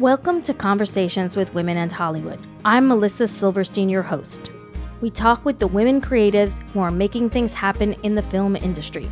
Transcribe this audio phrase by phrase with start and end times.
[0.00, 2.38] Welcome to Conversations with Women and Hollywood.
[2.64, 4.52] I'm Melissa Silverstein, your host.
[5.00, 9.10] We talk with the women creatives who are making things happen in the film industry.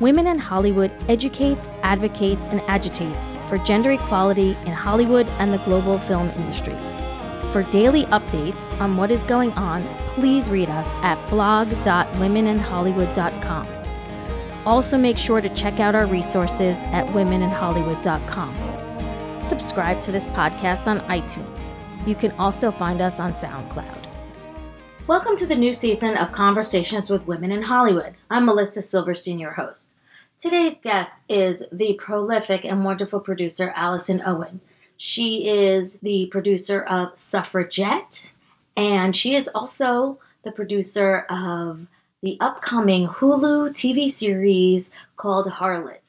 [0.00, 3.18] Women in Hollywood educates, advocates, and agitates
[3.48, 6.76] for gender equality in Hollywood and the global film industry.
[7.52, 9.82] For daily updates on what is going on,
[10.14, 13.66] please read us at blog.womeninhollywood.com.
[14.64, 18.71] Also, make sure to check out our resources at womeninhollywood.com.
[19.52, 22.06] Subscribe to this podcast on iTunes.
[22.08, 24.06] You can also find us on SoundCloud.
[25.06, 28.14] Welcome to the new season of Conversations with Women in Hollywood.
[28.30, 29.82] I'm Melissa Silverstein, your host.
[30.40, 34.58] Today's guest is the prolific and wonderful producer Alison Owen.
[34.96, 38.32] She is the producer of Suffragette,
[38.74, 41.86] and she is also the producer of
[42.22, 46.01] the upcoming Hulu TV series called Harlots.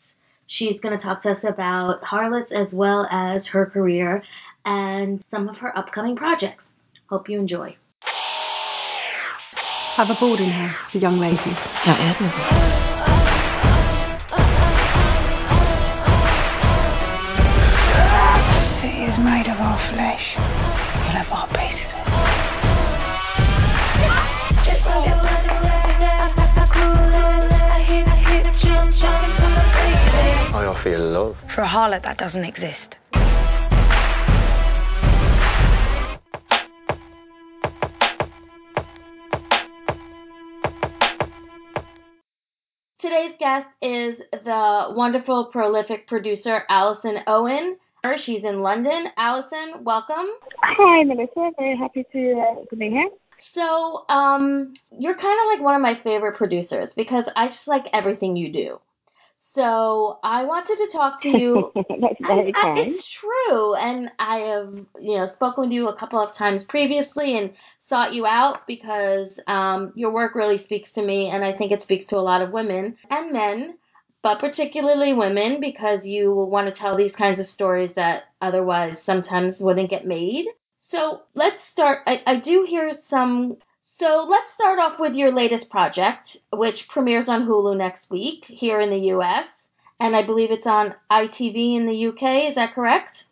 [0.48, 4.24] She's going to talk to us about Harlots as well as her career
[4.66, 6.66] and some of her upcoming projects.
[7.10, 7.76] Hope you enjoy.
[9.96, 11.58] Have a boarding house for young ladies.
[11.86, 12.83] Ja, er
[30.84, 31.38] I offer you love.
[31.48, 32.98] For a harlot, that doesn't exist.
[43.00, 47.78] Today's guest is the wonderful, prolific producer Alison Owen.
[48.18, 49.08] She's in London.
[49.16, 50.28] Alison, welcome.
[50.64, 51.52] Hi, Melissa.
[51.58, 53.10] Very happy to, uh, to be here.
[53.40, 57.88] So, um, you're kind of like one of my favorite producers because I just like
[57.94, 58.80] everything you do.
[59.54, 61.74] So I wanted to talk to you.
[62.24, 66.34] I- I- it's true, and I have you know spoken with you a couple of
[66.36, 71.44] times previously and sought you out because um, your work really speaks to me, and
[71.46, 73.78] I think it speaks to a lot of women and men,
[74.24, 79.62] but particularly women because you want to tell these kinds of stories that otherwise sometimes
[79.62, 80.48] wouldn't get made.
[80.78, 82.00] So let's start.
[82.08, 83.58] I, I do hear some.
[84.04, 88.82] So let's start off with your latest project, which premieres on Hulu next week here
[88.82, 89.48] in the US.
[90.02, 92.50] And I believe it's on ITV in the UK.
[92.50, 93.24] Is that correct?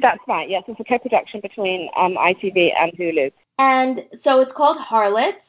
[0.00, 0.48] That's right.
[0.48, 3.30] Yes, it's a co-production between um, ITV and Hulu.
[3.58, 5.44] And so it's called Harlots.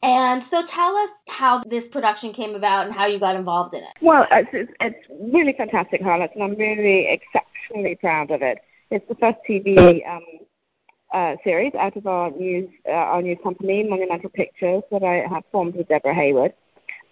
[0.00, 3.82] And so tell us how this production came about and how you got involved in
[3.82, 3.96] it.
[4.00, 8.58] Well, it's, it's, it's really fantastic, Harlots, and I'm really exceptionally proud of it.
[8.92, 10.22] It's the first TV um,
[11.14, 15.44] uh, series out of our news uh, our news company, Monumental Pictures, that I have
[15.52, 16.52] formed with Deborah Hayward.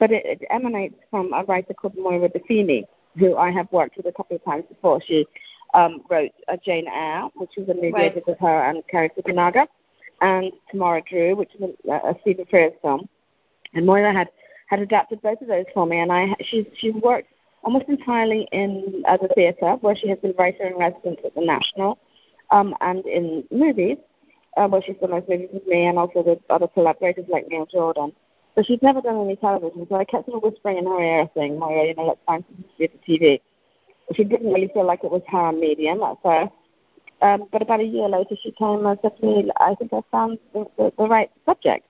[0.00, 2.84] But it, it emanates from a writer called Moira Buffini,
[3.18, 5.00] who I have worked with a couple of times before.
[5.00, 5.26] She
[5.74, 8.26] um, wrote uh, Jane Eyre, which was a movie Right.
[8.26, 9.66] with her and Cary Fukunaga,
[10.20, 13.08] and Tamara Drewe, which is a, a Stephen Frears film.
[13.74, 14.28] And Moira had,
[14.69, 17.28] had adapted both of those for me, and I she's she's worked
[17.64, 21.40] almost entirely in uh, the theatre, where she has been writer in residence at the
[21.40, 21.98] National,
[22.52, 23.96] um, and in movies,
[24.56, 27.66] uh, where she's done those movies with me, and also with other collaborators like Neil
[27.66, 28.12] Jordan.
[28.54, 31.30] But she's never done any television, so I kept sort of whispering in her ear,
[31.34, 33.40] saying, Moira, you know, let's find something to do for TV.
[34.14, 36.52] She didn't really feel like it was her medium at first.
[37.22, 40.00] Um, but about a year later, she came and said to me, I think I
[40.10, 41.86] found the, the, the right subject.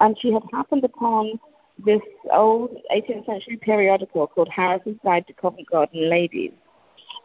[0.00, 1.38] And she had happened upon
[1.84, 2.00] this
[2.32, 6.52] old 18th century periodical called Harrison's Guide to Covent Garden Ladies.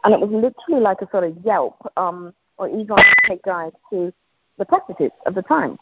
[0.04, 4.12] And it was literally like a sort of Yelp um, or Yvonne Take guide to
[4.58, 5.78] the prostitutes of the time.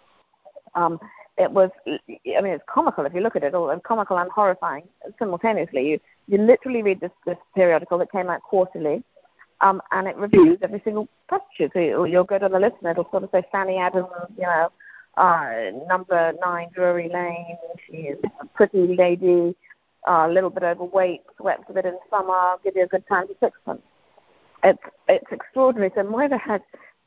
[0.74, 0.98] Um,
[1.36, 1.98] it was, I
[2.42, 4.84] mean, it's comical if you look at it, all, comical and horrifying
[5.18, 5.88] simultaneously.
[5.90, 9.02] You, you literally read this, this periodical that came out quarterly,
[9.60, 11.72] um, and it reviews every single prostitute.
[11.72, 14.44] So you, you'll go to the list and it'll sort of say Fanny Adams, you
[14.44, 14.70] know,
[15.16, 17.56] uh, number nine Drury Lane.
[17.86, 19.56] She is a pretty lady,
[20.06, 22.56] uh, a little bit overweight, sweats a bit in summer.
[22.62, 23.82] Give you a good time for sixpence.
[24.62, 25.90] It's it's extraordinary.
[25.94, 26.62] So Moira had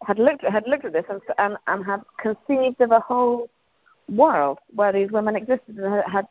[0.06, 3.50] had looked had looked at this and and, and had conceived of a whole
[4.10, 6.28] world where these women existed and had, had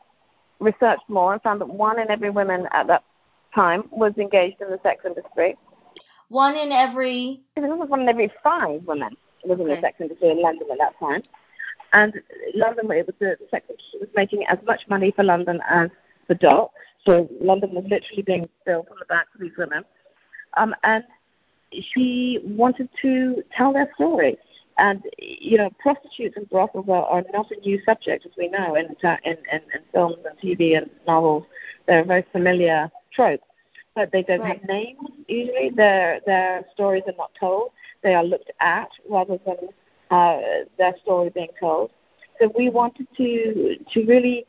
[0.61, 3.05] researched more and found that one in every woman at that
[3.55, 5.57] time was engaged in the sex industry.
[6.29, 7.41] One in every.
[7.57, 9.75] It was one in every five women was in Okay.
[9.75, 11.23] the sex industry in London at that time.
[11.93, 12.15] And
[12.55, 15.91] London, it was the sex industry was making as much money for London as
[16.29, 16.71] the dock.
[17.05, 19.85] So London was literally being built on the backs of these women.
[20.57, 21.05] Um, and
[21.73, 24.37] she wanted to tell their story.
[24.79, 28.75] And you know, prostitutes and brothels are, are not a new subject, as we know,
[28.75, 31.45] in, in, in, in films and TV and novels.
[31.87, 33.41] They're a very familiar trope.
[33.95, 34.59] but they don't right.
[34.59, 34.99] have names.
[35.29, 37.73] Usually, their their stories are not told;
[38.03, 39.57] they are looked at rather than
[40.11, 40.39] uh,
[40.79, 41.91] their story being told.
[42.41, 44.47] So we wanted to to really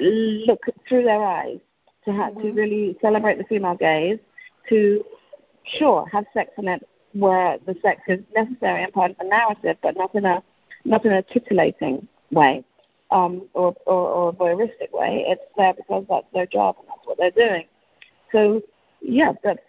[0.00, 1.58] look through their eyes,
[2.04, 2.48] to have mm-hmm.
[2.48, 4.18] to really celebrate the female gaze,
[4.68, 5.04] to
[5.66, 9.76] sure have sex in it where the sex is necessary and part of the narrative,
[9.82, 10.42] but not in a
[10.84, 12.64] not in a titillating way
[13.10, 15.24] um, or, or, or a voyeuristic way.
[15.26, 17.64] It's there because that's their job and that's what they're doing.
[18.32, 18.62] So,
[19.00, 19.60] yeah, that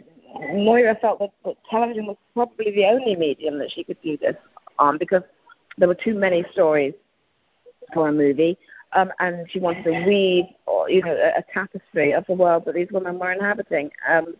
[0.53, 4.35] Moira felt that, that television was probably the only medium that she could do this
[4.79, 5.23] on because
[5.77, 6.93] there were too many stories
[7.93, 8.57] for a movie.
[8.93, 10.45] Um, and she wanted to weave,
[10.87, 13.91] you know, a, a tapestry of the world that these women were inhabiting.
[14.07, 14.35] Um,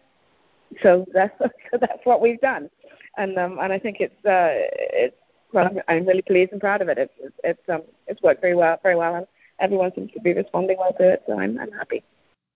[0.81, 1.37] so that's
[1.71, 2.69] so that's what we've done,
[3.17, 4.49] and um, and I think it's uh,
[4.93, 5.15] it's
[5.53, 6.97] well, I'm really pleased and proud of it.
[6.97, 9.27] It's it's um, it's worked very well, very well, and
[9.59, 11.23] everyone seems to be responding well to it.
[11.27, 12.03] So I'm I'm happy.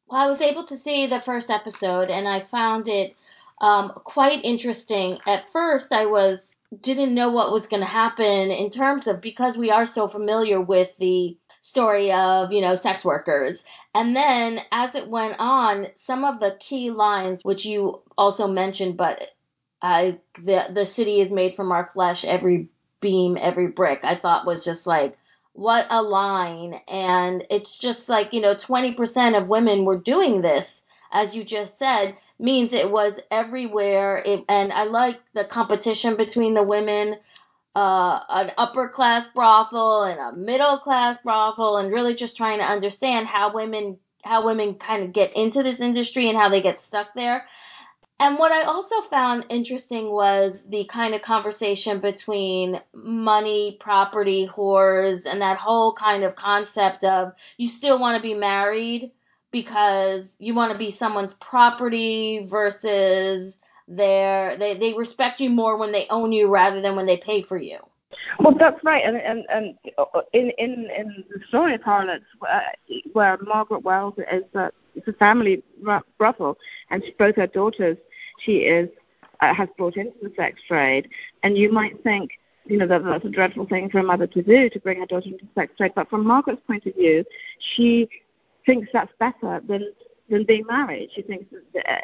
[0.08, 3.16] Well, I was able to see the first episode, and I found it
[3.62, 5.18] um, quite interesting.
[5.26, 6.40] At first, I was
[6.82, 10.62] didn't know what was going to happen in terms of because we are so familiar
[10.62, 13.64] with the story of you know sex workers
[13.96, 18.98] and then as it went on some of the key lines which you also mentioned
[18.98, 19.30] but
[19.82, 22.70] I the the city is made from our flesh every
[23.02, 25.18] beam, every brick, I thought was just like,
[25.54, 26.80] what a line.
[26.88, 30.68] And it's just like, you know, 20% of women were doing this,
[31.12, 34.22] as you just said, means it was everywhere.
[34.26, 37.18] It, and I like the competition between the women.
[37.74, 42.66] Uh, an upper class brothel and a middle class brothel, and really just trying to
[42.66, 46.84] understand how women how women kind of get into this industry and how they get
[46.86, 47.46] stuck there.
[48.22, 55.26] And what I also found interesting was the kind of conversation between money, property, whores,
[55.26, 59.12] and that whole kind of concept of you still want to be married
[59.52, 63.56] because you want to be someone's property versus
[63.98, 67.42] their they they respect you more when they own you rather than when they pay
[67.42, 67.80] for you.
[68.40, 69.76] Well, that's right, and and, and
[70.34, 72.74] in in in the story of Harlots, where,
[73.14, 75.64] where Margaret Wells is a it's a family
[76.18, 76.58] brothel,
[76.90, 77.98] and both her daughters
[78.40, 78.90] she is
[79.40, 81.10] uh, has brought into the sex trade,
[81.44, 82.32] and you might think,
[82.66, 85.06] you know, that that's a dreadful thing for a mother to do to bring her
[85.06, 85.94] daughter into the sex trade.
[85.96, 87.24] But from Margaret's point of view,
[87.60, 88.10] she
[88.66, 89.92] thinks that's better than
[90.32, 91.10] than being married.
[91.14, 92.00] She thinks the, uh,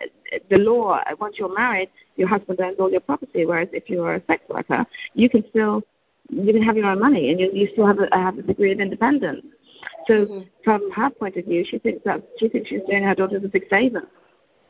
[0.50, 3.46] the law, once you're married, your husband owns all your property.
[3.46, 5.84] Whereas if you're a sex worker, you can still
[6.30, 8.72] you can have your own money and you, you still have a, have a degree
[8.72, 9.46] of independence.
[10.08, 10.48] So mm-hmm.
[10.64, 13.48] from her point of view, she thinks that she thinks she's doing her daughter a
[13.48, 14.04] big favor,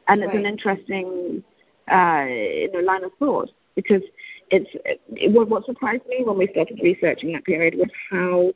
[0.08, 0.40] and it's right.
[0.40, 1.44] an interesting
[1.92, 4.02] uh, you know, line of thought because
[4.50, 8.52] it's it, what surprised me when we started researching that period was how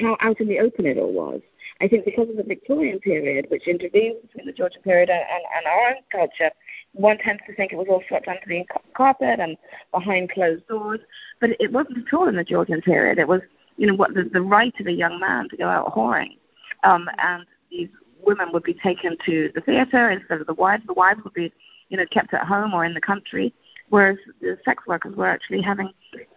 [0.00, 1.40] how out in the open it all was.
[1.80, 5.42] I think because of the Victorian period, which intervenes between the Georgian period and, and,
[5.56, 6.50] and our own culture,
[6.92, 8.64] one tends to think it was all swept under the
[8.94, 9.56] carpet and
[9.92, 11.00] behind closed doors.
[11.40, 13.18] But it wasn't at all in the Georgian period.
[13.18, 13.42] It was,
[13.76, 16.38] you know, what the, the right of a young man to go out whoring,
[16.84, 17.88] um, and these
[18.22, 20.84] women would be taken to the theatre instead of the wives.
[20.86, 21.52] The wives would be
[21.88, 23.54] you know, kept at home or in the country,
[23.88, 25.90] whereas the sex workers were actually having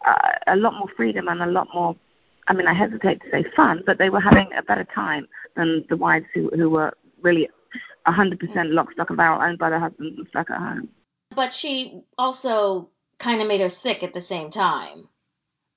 [0.08, 1.96] uh, a lot more freedom and a lot more.
[2.50, 5.86] I mean, I hesitate to say fun, but they were having a better time than
[5.88, 7.48] the wives who who were really
[8.08, 10.90] 100% lock, stock, and barrel owned by their husbands and stuck at home.
[11.36, 12.90] But she also
[13.20, 15.08] kind of made her sick at the same time,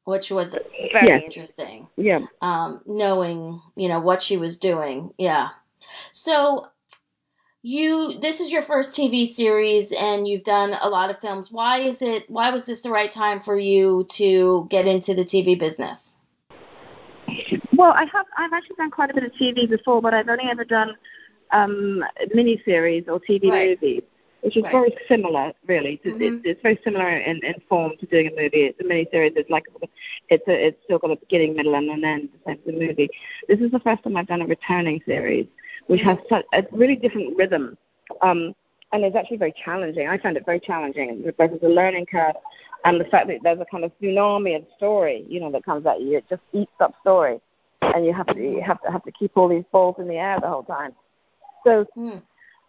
[0.04, 0.56] which was
[0.92, 1.18] very yeah.
[1.18, 1.88] interesting.
[1.96, 2.20] Yeah.
[2.40, 5.12] Um, knowing you know what she was doing.
[5.18, 5.50] Yeah.
[6.12, 6.68] So
[7.62, 11.50] you this is your first TV series and you've done a lot of films.
[11.50, 15.24] Why is it why was this the right time for you to get into the
[15.24, 15.98] TV business?
[17.74, 20.44] Well, I have I've actually done quite a bit of TV before, but I've only
[20.50, 20.96] ever done
[21.52, 23.68] um miniseries or TV right.
[23.70, 24.02] movies,
[24.42, 24.72] which is right.
[24.72, 26.00] very similar, really.
[26.04, 26.22] Mm-hmm.
[26.22, 28.64] It's, it's, very similar in, in form to doing a movie.
[28.64, 29.36] It's a miniseries.
[29.36, 29.64] It's like
[30.28, 32.78] it's a, it's still got a beginning, middle, and an end, the same as a
[32.78, 33.08] movie.
[33.48, 35.46] This is the first time I've done a returning series
[35.86, 37.76] which has such a really different rhythm.
[38.20, 38.54] Um,
[38.92, 40.06] and it's actually very challenging.
[40.06, 42.34] I found it very challenging, both as a learning curve
[42.84, 45.86] and the fact that there's a kind of tsunami of story, you know, that comes
[45.86, 46.18] at you.
[46.18, 47.40] It just eats up story,
[47.80, 50.16] and you have to you have to have to keep all these balls in the
[50.16, 50.92] air the whole time.
[51.64, 52.22] So, mm.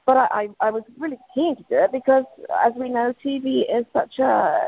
[0.06, 2.26] but I, I I was really keen to do it because,
[2.64, 4.60] as we know, TV is such a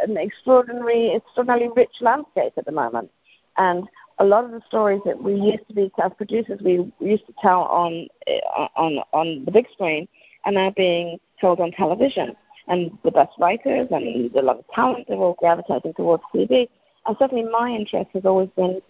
[0.00, 3.10] an extraordinary, extraordinarily rich landscape at the moment,
[3.58, 7.26] and a lot of the stories that we used to be as producers we used
[7.26, 10.06] to tell on uh, on on the big screen
[10.44, 12.36] are now being told on television.
[12.72, 16.70] And the best writers and the lot of talent are all gravitating towards TV.
[17.04, 18.80] And certainly my interest has always been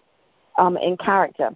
[0.57, 1.49] um, in character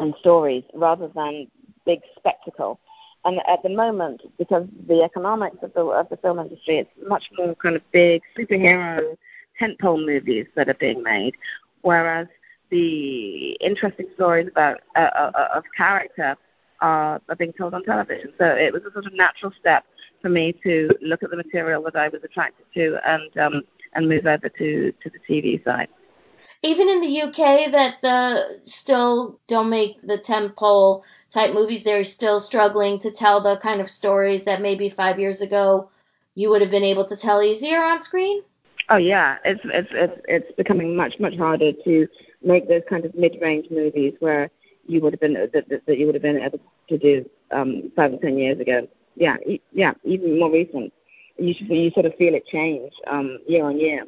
[0.00, 1.46] and stories rather than
[1.86, 2.80] big spectacle.
[3.24, 7.24] and at the moment, because the economics of the of the film industry, it's much
[7.38, 9.16] more kind of big superhero
[9.60, 11.34] tentpole movies that are being made,
[11.82, 12.26] whereas
[12.70, 16.36] the interesting stories about uh, uh, uh, of character
[16.84, 18.32] are, are being told on television.
[18.38, 19.86] So it was a sort of natural step
[20.20, 23.62] for me to look at the material that I was attracted to and um,
[23.94, 25.88] and move over to to the TV side.
[26.62, 32.40] Even in the UK, that the still don't make the tentpole type movies, they're still
[32.40, 35.88] struggling to tell the kind of stories that maybe five years ago
[36.34, 38.42] you would have been able to tell easier on screen.
[38.90, 42.06] Oh yeah, it's it's it's it's becoming much much harder to
[42.42, 44.50] make those kind of mid-range movies where
[44.86, 47.92] you would have been that, that, that you would have been able to do um,
[47.96, 48.88] five or ten years ago.
[49.16, 50.92] Yeah, e- yeah, even more recent.
[51.38, 54.06] You should, you sort of feel it change um, year on year.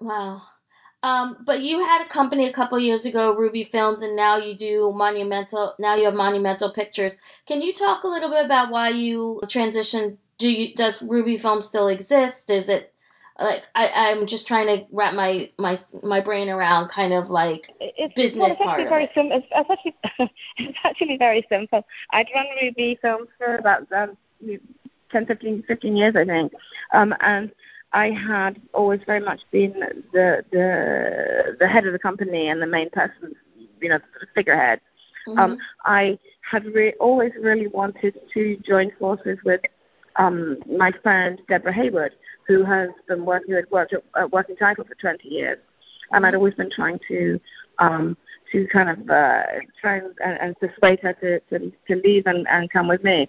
[0.00, 0.42] Wow.
[1.02, 4.56] Um, but you had a company a couple years ago, Ruby Films, and now you
[4.56, 5.74] do Monumental.
[5.78, 7.12] Now you have Monumental Pictures.
[7.46, 10.16] Can you talk a little bit about why you transitioned?
[10.38, 12.38] Do you does Ruby Films still exist?
[12.48, 12.92] Is it
[13.38, 17.70] like I, I'm just trying to wrap my my my brain around kind of like
[17.80, 19.14] it's, business well, it's part actually very of it.
[19.14, 21.86] sim- it's, it's actually it's actually very simple.
[22.10, 24.16] I'd run Ruby Films for about um,
[25.10, 26.52] 10, 15, 15 years, I think,
[26.92, 27.50] um, and
[27.92, 29.72] I had always very much been
[30.12, 33.34] the the the head of the company and the main person,
[33.80, 34.80] you know, the figurehead.
[35.28, 35.38] Mm-hmm.
[35.38, 39.60] Um, I had re- always really wanted to join forces with
[40.18, 42.14] um, my friend Deborah Hayward,
[42.46, 45.58] who has been working with worked at Working Title for 20 years,
[46.12, 47.40] and I'd always been trying to
[47.78, 48.16] um,
[48.52, 49.42] to kind of uh,
[49.80, 53.28] try and, and persuade her to, to to leave and, and come with me.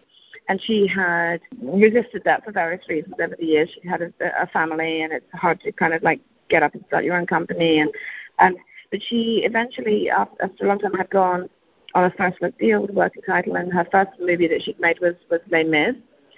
[0.49, 3.69] And she had resisted that for various reasons over the years.
[3.73, 6.85] She had a, a family, and it's hard to kind of like get up and
[6.87, 7.79] start your own company.
[7.79, 7.91] And
[8.39, 8.55] and
[8.91, 11.49] but she eventually, after, after a long time, had gone
[11.93, 14.99] on a first look deal with Working Title, and her first movie that she'd made
[15.01, 15.95] was was Les Mis,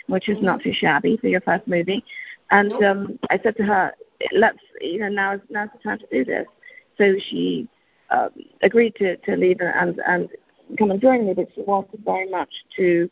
[0.10, 2.04] which is not too shabby for your first movie.
[2.52, 3.94] And um, I said to her,
[4.34, 6.48] "Let's, you know, now now's the time to do this."
[6.98, 7.70] So she
[8.12, 8.30] um,
[8.62, 10.30] agreed to to leave and and
[10.78, 13.10] come and join me, but she wanted very much to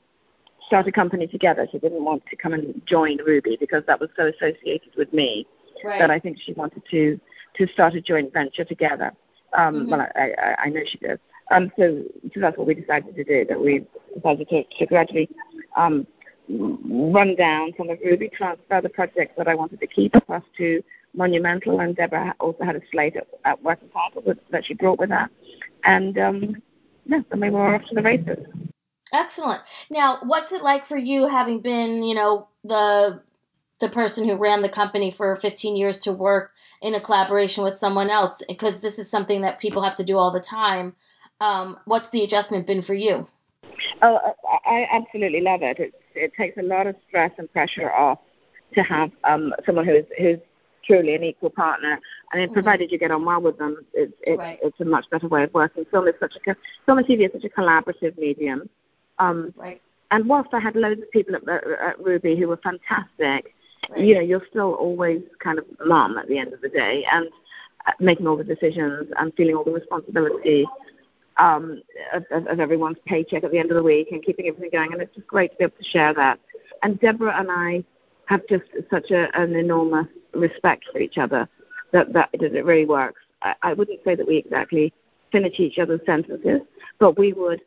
[0.68, 1.68] start a company together.
[1.72, 5.48] She didn't want to come and join Ruby because that was so associated with me
[5.84, 6.00] Right.
[6.00, 7.20] that I think she wanted to
[7.56, 9.12] to start a joint venture together.
[9.54, 9.90] Um, Mhm.
[9.90, 11.20] Well, I, I, I know she did.
[11.52, 13.46] Um, so, so that's what we decided to do.
[13.46, 13.86] That we
[14.16, 15.30] decided to, to gradually
[15.76, 16.06] um,
[16.50, 20.84] run down some of Ruby, transfer the projects that I wanted to keep across to
[21.14, 25.00] Monumental, and Deborah also had a slate at, at Working Title that, that she brought
[25.00, 25.30] with her,
[25.84, 26.62] and um,
[27.06, 28.46] yeah, then we were off to the races.
[29.14, 29.62] Excellent.
[29.90, 33.22] Now, what's it like for you having been, you know, the
[33.80, 36.52] the person who ran the company for 15 years to work
[36.82, 38.42] in a collaboration with someone else?
[38.48, 40.96] Because this is something that people have to do all the time.
[41.40, 43.28] Um, what's the adjustment been for you?
[44.02, 44.20] Oh,
[44.66, 45.80] I I absolutely love it.
[45.80, 48.20] It it takes a lot of stress and pressure off
[48.76, 50.40] to have um, someone who's who's
[50.84, 52.00] truly an equal partner.
[52.32, 52.54] I mean, Mhm.
[52.54, 54.60] provided you get on well with them, it's it's, Right.
[54.62, 55.86] it's a much better way of working.
[55.86, 56.56] Film is such a
[56.86, 58.70] film and TV is such a collaborative medium.
[59.20, 59.82] Um, Right.
[60.12, 63.54] and whilst I had loads of people at, at Ruby who were fantastic,
[63.90, 64.00] Right.
[64.00, 67.28] you know, you're still always kind of mum at the end of the day and
[67.88, 70.66] uh, making all the decisions and feeling all the responsibility
[71.38, 71.82] um,
[72.14, 74.94] of, of, everyone's paycheck at the end of the week and keeping everything going.
[74.94, 76.40] And it's just great to be able to share that.
[76.84, 77.84] And Deborah and I
[78.26, 81.48] have just such a, an enormous respect for each other
[81.92, 83.22] that, that, that it really works.
[83.42, 84.94] I, I wouldn't say that we exactly
[85.32, 86.62] finish each other's sentences,
[87.00, 87.62] but we would.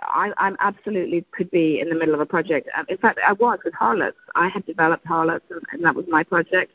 [0.00, 2.68] I, I'm absolutely could be in the middle of a project.
[2.76, 4.18] Um, In fact, I was with Harlots.
[4.34, 6.72] I had developed Harlots, and, and that was my project.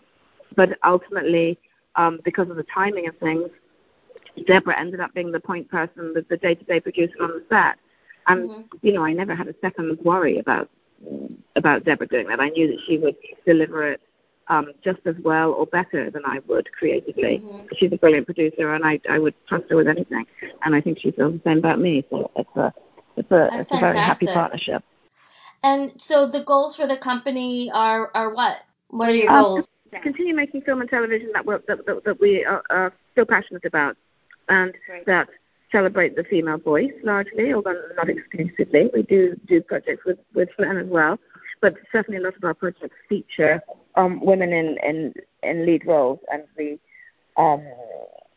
[0.55, 1.59] But ultimately,
[1.95, 3.49] um, because of the timing of things,
[4.45, 7.77] Deborah ended up being the point person, the, the day-to-day producer on the set.
[8.27, 8.63] And Mhm.
[8.81, 10.69] you know, I never had a second worry about
[11.55, 12.39] about Deborah doing that.
[12.39, 13.15] I knew that she would
[13.45, 14.01] deliver it
[14.49, 17.41] um, just as well or better than I would creatively.
[17.41, 17.77] Mhm.
[17.77, 20.25] She's a brilliant producer, and I I would trust her with anything.
[20.63, 22.03] And I think she feels the same about me.
[22.09, 22.73] So it's a
[23.15, 24.83] it's a That's it's a very happy partnership.
[25.63, 28.57] And so the goals for the company are are what?
[28.89, 29.67] What are your Um, goals?
[30.01, 33.97] continue making film and television that, that, that, that we are, are still passionate about,
[34.49, 34.73] and
[35.05, 35.29] that
[35.71, 38.89] celebrate the female voice largely, although not exclusively.
[38.93, 41.19] We do do projects with, with men as well,
[41.61, 43.61] but certainly a lot of our projects feature
[43.95, 45.13] um, women in, in,
[45.43, 46.79] in lead roles, and the
[47.37, 47.63] um,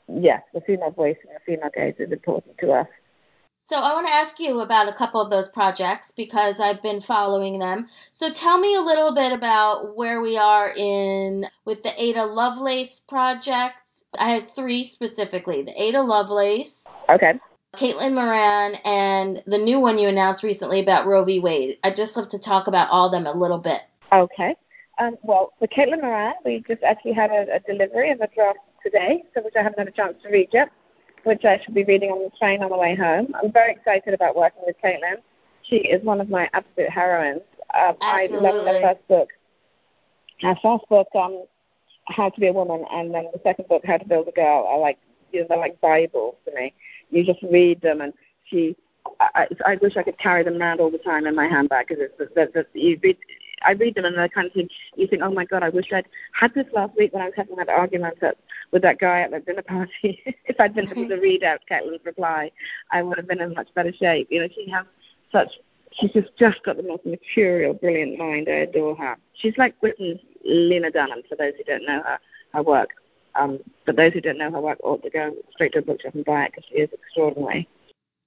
[0.09, 2.89] yeah, the female voice and the female gaze is important to us.
[3.69, 7.01] So I want to ask you about a couple of those projects because I've been
[7.01, 7.89] following them.
[8.11, 13.01] So tell me a little bit about where we are in with the Ada Lovelace
[13.09, 13.77] project.
[14.19, 17.39] I had three specifically: the Ada Lovelace, Okay.
[17.75, 21.41] Caitlin Moran and the new one you announced recently about Roe v.
[21.41, 21.79] Wade.
[21.83, 23.81] I'd just love to talk about all of them a little bit.
[24.13, 24.55] Okay.
[24.99, 28.59] Um, well, for Caitlin Moran, we just actually had a, a delivery of a draft
[28.83, 30.71] today, so which I haven't had a chance to read yet,
[31.25, 33.35] which I should be reading on the train on the way home.
[33.43, 35.17] I'm very excited about working with Caitlin.
[35.63, 37.41] She is one of my absolute heroines.
[37.75, 39.29] Um, I love her first book.
[40.43, 41.45] Her first book, um,
[42.07, 44.67] How to Be a Woman, and then the second book, How to Build a Girl,
[44.69, 44.99] are like
[45.33, 46.73] you know, they're like Bibles to me.
[47.11, 48.13] You just read them, and
[48.45, 48.77] she.
[49.19, 52.05] I, I wish I could carry them around all the time in my handbag because
[52.21, 53.19] it's that, that you read.
[53.65, 55.93] I read them and I kind of think you think, oh my god, I wish
[55.93, 58.37] I'd had this last week when I was having that argument at,
[58.71, 60.23] with that guy at the dinner party.
[60.47, 62.51] if I'd been able to read out Caitlin's reply,
[62.91, 64.29] I would have been in much better shape.
[64.31, 64.87] You know, she has
[65.31, 65.51] such.
[65.93, 68.49] She's just just got the most mercurial, brilliant mind.
[68.49, 69.17] I adore her.
[69.35, 71.23] She's like Britain's Lena Dunham.
[71.29, 72.19] For those who don't know her,
[72.55, 72.91] her work.
[73.35, 76.15] Um, but those who don't know her work ought to go straight to a bookshop
[76.15, 77.69] and buy it because she is extraordinary.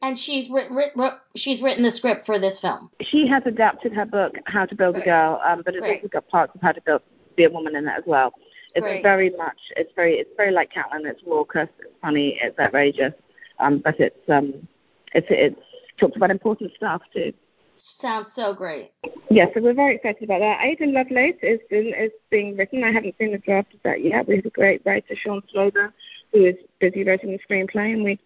[0.01, 2.91] And she's written, written, she's written the script for this film.
[3.01, 6.27] She has adapted her book How to Build a Girl, um, but it's also got
[6.27, 7.01] parts of How to Build
[7.35, 8.33] Be a Woman in it as well.
[8.75, 9.03] It's Great.
[9.03, 11.05] very much it's very it's very like Caitlin.
[11.05, 13.13] It's raucous, it's funny, it's outrageous,
[13.59, 14.67] um, but it's um
[15.13, 15.59] it's it's
[15.97, 17.31] talks about important stuff too.
[17.77, 18.91] Sounds so great.
[19.29, 20.63] Yeah, so we're very excited about that.
[20.63, 22.83] Ada Lovelace is, is being written.
[22.83, 24.27] I haven't seen the draft of that yet.
[24.27, 25.91] We have a great writer, Sean Sloger,
[26.31, 28.19] who is busy writing the screenplay, and we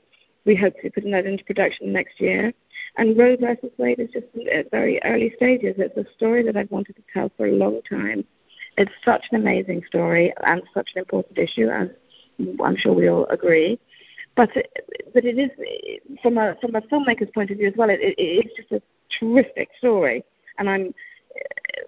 [0.46, 2.54] we hope to be putting that into production next year.
[2.98, 5.76] And Roe versus Wade is just at very early stages.
[5.78, 8.26] It's a story that I've wanted to tell for a long time.
[8.78, 11.90] It's such an amazing story and such an important issue, as
[12.64, 13.80] I'm sure we all agree.
[14.36, 14.50] But
[15.14, 15.52] but it is
[16.22, 17.90] from a from a filmmaker's point of view as well.
[17.90, 18.82] It, it, it's just a
[19.18, 20.24] terrific story,
[20.58, 20.94] and I'm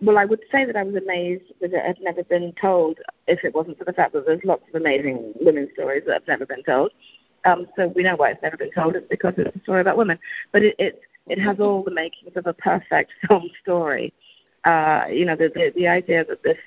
[0.01, 3.43] well, I would say that I was amazed that it had never been told if
[3.43, 6.45] it wasn't for the fact that there's lots of amazing women's stories that have never
[6.45, 6.91] been told.
[7.45, 8.95] Um, so we know why it's never been told.
[8.95, 10.19] It's because it's a story about women.
[10.51, 14.13] But it it, it has all the makings of a perfect film story.
[14.63, 16.57] Uh, you know, the, the the idea that this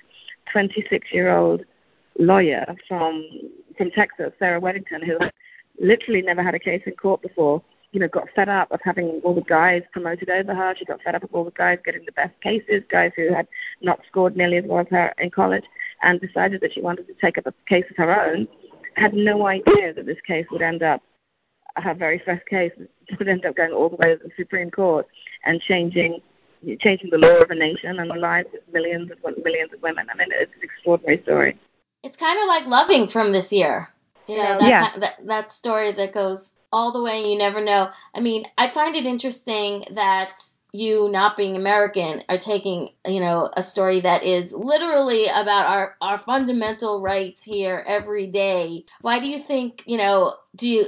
[0.52, 1.64] 26 year old
[2.18, 3.24] lawyer from
[3.76, 5.18] from Texas, Sarah Weddington, who
[5.80, 7.62] literally never had a case in court before,
[7.94, 10.74] you know, got fed up of having all the guys promoted over her.
[10.76, 13.46] She got fed up of all the guys getting the best cases, guys who had
[13.82, 15.64] not scored nearly as well as her in college,
[16.02, 18.48] and decided that she wanted to take up a case of her own.
[18.96, 21.02] Had no idea that this case would end up,
[21.76, 22.72] her very first case
[23.16, 25.06] would end up going all the way to the Supreme Court
[25.44, 26.20] and changing
[26.80, 30.06] changing the law of a nation and the lives of millions of millions of women.
[30.10, 31.58] I mean, it's an extraordinary story.
[32.02, 33.88] It's kind of like Loving from this year.
[34.26, 34.98] You know, that, yeah.
[34.98, 37.30] that that story that goes all the way.
[37.30, 37.88] You never know.
[38.14, 40.30] I mean, I find it interesting that
[40.72, 45.94] you not being American are taking, you know, a story that is literally about our
[46.00, 48.84] our fundamental rights here every day.
[49.00, 50.86] Why do you think, you know, do you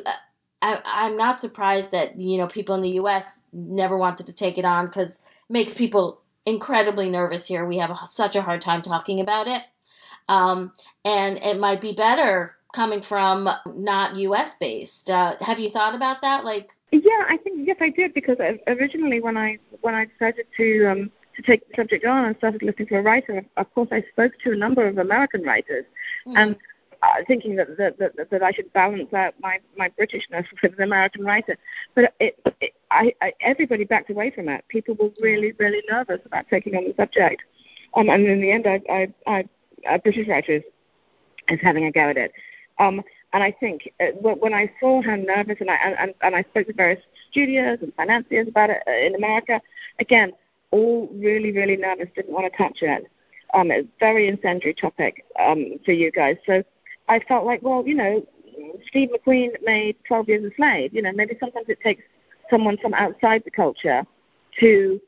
[0.60, 4.58] I I'm not surprised that, you know, people in the US never wanted to take
[4.58, 5.16] it on it
[5.48, 7.64] makes people incredibly nervous here.
[7.64, 9.62] We have a, such a hard time talking about it.
[10.28, 10.72] Um,
[11.04, 14.50] and it might be better coming from not U.S.
[14.60, 15.08] based.
[15.08, 16.44] Uh, have you thought about that?
[16.44, 18.36] Like, yeah, I think yes, I did because
[18.66, 22.62] originally when I when I decided to um, to take the subject on and started
[22.62, 25.86] looking for a writer, of course I spoke to a number of American writers,
[26.26, 26.36] mm-hmm.
[26.36, 26.56] and
[27.02, 30.82] uh, thinking that, that that that I should balance out my my Britishness with an
[30.82, 31.56] American writer.
[31.94, 34.64] But it, it I, I everybody backed away from it.
[34.68, 37.42] People were really really nervous about taking on the subject,
[37.94, 39.48] um, and in the end, I I, I
[39.88, 40.62] uh, British writers
[41.48, 42.32] is having a go at it.
[42.78, 46.42] Um, and I think uh, when I saw how nervous, and I and, and I
[46.42, 49.60] spoke to various studios and financiers about it uh, in America,
[49.98, 50.32] again,
[50.70, 53.06] all really really nervous, didn't want to touch it.
[53.54, 56.36] Um, it's a very incendiary topic um, for you guys.
[56.46, 56.62] So
[57.08, 58.26] I felt like, well, you know,
[58.88, 60.94] Steve McQueen made 12 Years a Slave.
[60.94, 62.02] You know, maybe sometimes it takes
[62.50, 64.04] someone from outside the culture
[64.60, 65.00] to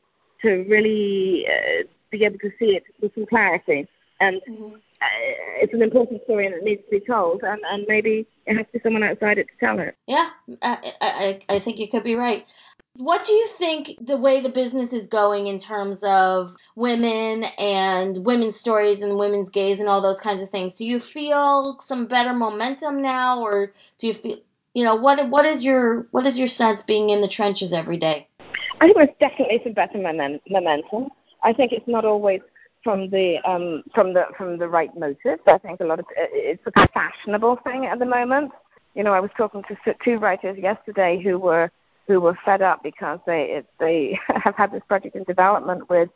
[0.43, 3.89] to really uh, be able to see it with some clarity.
[4.21, 4.77] And mm-hmm.
[5.01, 5.07] Uh,
[5.61, 8.67] it's an important story and it needs to be told, and, and maybe it has
[8.67, 9.95] to be someone outside it to tell it.
[10.07, 10.31] Yeah,
[10.63, 12.45] I, I, I think you could be right.
[12.97, 18.25] What do you think the way the business is going in terms of women and
[18.25, 20.77] women's stories and women's gaze and all those kinds of things?
[20.77, 24.39] Do you feel some better momentum now, or do you feel,
[24.75, 27.99] you know, what what is your what is your sense being in the trenches every
[27.99, 28.27] day?
[28.81, 31.11] I think there's definitely some better momentum.
[31.45, 32.41] I think it's not always
[32.83, 35.43] from the um, from the from the right motives.
[35.47, 38.53] I think a lot of it's a fashionable thing at the moment.
[38.95, 41.71] You know, I was talking to two writers yesterday who were
[42.07, 46.09] who were fed up because they they have had this project in development with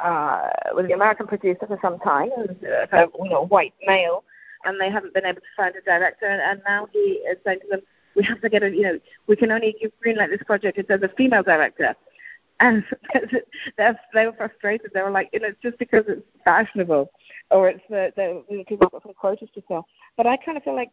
[0.00, 2.30] uh, with the American producer for some time,
[2.92, 4.24] uh, you know, white male,
[4.64, 7.60] and they haven't been able to find a director, and, and now he is saying
[7.60, 7.80] to them,
[8.14, 11.02] we have to get a, you know, we can only greenlight this project if there's
[11.02, 11.94] a female director.
[12.60, 12.84] And
[13.76, 14.90] they're, they were frustrated.
[14.94, 17.10] They were like, you know, it's just because it's fashionable,
[17.50, 19.86] or it's the, the you know, people got some quotas to sell.
[20.16, 20.90] But I kind of feel like,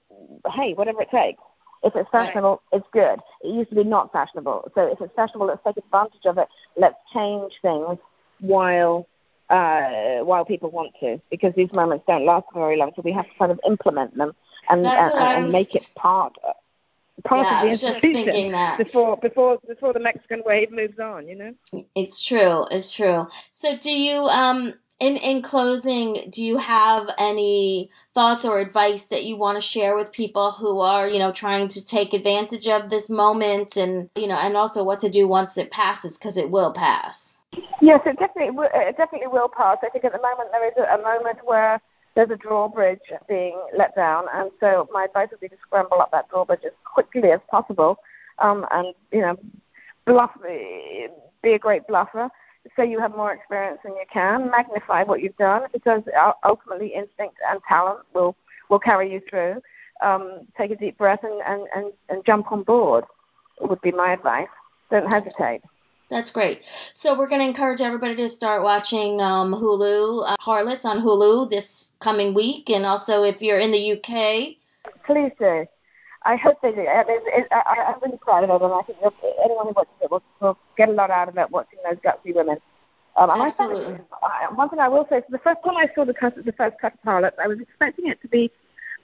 [0.51, 1.41] hey, whatever it takes.
[1.83, 2.79] If it's fashionable, right.
[2.79, 3.19] it's good.
[3.41, 4.71] It used to be not fashionable.
[4.73, 6.47] So if it's fashionable, let's take advantage of it.
[6.77, 7.97] Let's change things
[8.39, 9.05] while
[9.49, 12.91] uh, while people want to, because these moments don't last very long.
[12.95, 14.33] So we have to kind of implement them
[14.69, 16.37] and and, and, make it part
[17.23, 21.27] part yeah, of the institution before before before the Mexican wave moves on.
[21.27, 21.85] You know.
[21.95, 22.65] It's true.
[22.71, 23.27] It's true.
[23.53, 29.25] So do you um in in closing, do you have any thoughts or advice that
[29.25, 32.89] you want to share with people who are, you know, trying to take advantage of
[32.89, 36.49] this moment and, you know, and also what to do once it passes because it
[36.49, 37.15] will pass?
[37.81, 39.77] Yes, it definitely it definitely will pass.
[39.83, 41.81] I think at the moment there is a, a moment where
[42.15, 46.11] there's a drawbridge being let down, and so my advice would be to scramble up
[46.11, 47.97] that drawbridge as quickly as possible,
[48.39, 49.37] um, and you know,
[50.05, 52.29] bluff, be a great bluffer
[52.75, 54.49] so you have more experience than you can.
[54.49, 56.03] Magnify what you've done because
[56.43, 58.35] ultimately instinct and talent will
[58.69, 59.61] will carry you through.
[60.01, 63.05] Um, take a deep breath and, and, and, and jump on board
[63.61, 64.47] would be my advice.
[64.89, 65.61] Don't hesitate.
[66.09, 66.61] That's great.
[66.91, 71.49] So we're going to encourage everybody to start watching um, Hulu uh, Harlots on Hulu
[71.49, 74.57] this coming week, and also if you're in the UK,
[75.05, 75.65] please do.
[76.25, 76.79] I hope they do.
[76.79, 78.97] It, it, I, I'm really proud of it, and I think
[79.43, 82.33] anyone who watches it will, will get a lot out of it watching those gutsy
[82.33, 82.57] women.
[83.17, 83.95] Um, and Absolutely.
[84.23, 86.35] I found one thing I will say: so the first time I saw the cut,
[86.43, 88.49] the first cut of Harlots, I was expecting it to be,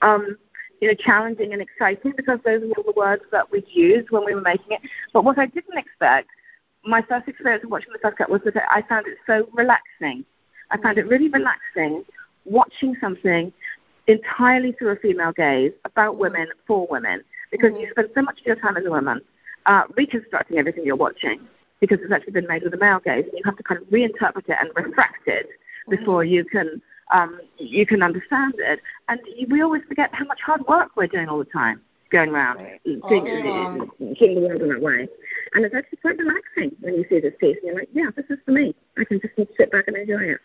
[0.02, 0.36] um,
[0.80, 4.24] you know, challenging and exciting because those were all the words that we'd used when
[4.24, 4.80] we were making it.
[5.12, 6.28] But what I didn't expect,
[6.84, 10.24] my first experience of watching the first cut was that I found it so relaxing.
[10.70, 12.04] I found it really relaxing
[12.44, 13.52] watching something
[14.06, 16.22] entirely through a female gaze about mm-hmm.
[16.22, 17.82] women for women because mm-hmm.
[17.82, 19.20] you spend so much of your time as a woman
[19.66, 21.40] uh, reconstructing everything you're watching
[21.80, 23.86] because it's actually been made with a male gaze and you have to kind of
[23.88, 25.96] reinterpret it and refract it mm-hmm.
[25.96, 26.80] before you can
[27.12, 28.80] um, you can understand it.
[29.08, 32.58] And we always forget how much hard work we're doing all the time, going around
[32.58, 32.80] right.
[32.84, 33.02] seeing,
[34.18, 35.08] seeing the world in that way.
[35.54, 38.26] And it's actually quite relaxing when you see this piece and you're like, yeah, this
[38.30, 38.74] is for me.
[38.98, 40.40] I can just sit back and enjoy it.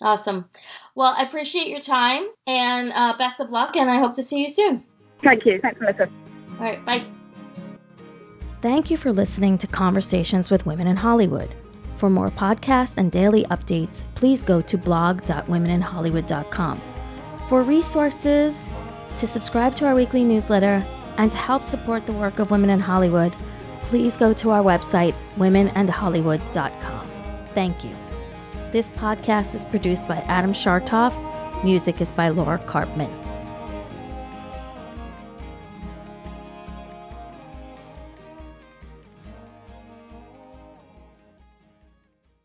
[0.00, 0.46] Awesome.
[0.94, 4.42] Well, I appreciate your time and uh, best of luck, and I hope to see
[4.42, 4.84] you soon.
[5.22, 5.60] Thank you.
[5.60, 6.08] Thanks, Melissa.
[6.58, 6.84] All right.
[6.84, 7.06] Bye.
[8.60, 11.54] Thank you for listening to Conversations with Women in Hollywood.
[11.98, 16.82] For more podcasts and daily updates, please go to blog.womeninhollywood.com.
[17.48, 18.54] For resources,
[19.20, 20.84] to subscribe to our weekly newsletter,
[21.18, 23.36] and to help support the work of women in Hollywood,
[23.84, 27.10] please go to our website, womenandhollywood.com.
[27.54, 27.94] Thank you.
[28.74, 31.14] This podcast is produced by Adam Shartoff.
[31.62, 33.23] Music is by Laura Karpman.